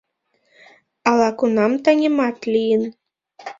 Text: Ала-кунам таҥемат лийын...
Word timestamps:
Ала-кунам 1.09 1.71
таҥемат 1.83 2.37
лийын... 2.53 2.83